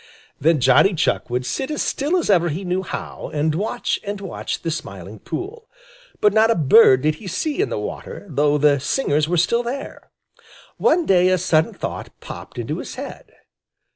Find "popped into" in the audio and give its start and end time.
12.19-12.79